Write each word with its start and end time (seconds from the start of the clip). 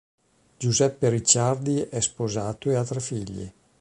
Giuseppe 0.57 1.09
Ricciardi 1.11 1.79
è 1.81 2.01
sposato 2.01 2.71
e 2.71 2.75
ha 2.75 2.83
tre 2.83 2.99
figli. 2.99 3.53